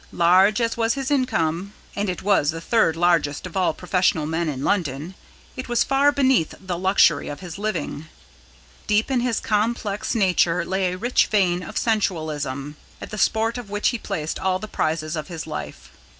[0.11, 4.49] Large as was his income, and it was the third largest of all professional men
[4.49, 5.13] in London,
[5.55, 8.07] it was far beneath the luxury of his living.
[8.87, 13.69] Deep in his complex nature lay a rich vein of sensualism, at the sport of
[13.69, 15.91] which he placed all the prizes of his life.